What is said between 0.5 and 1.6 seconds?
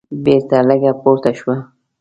لږه پورته شوه.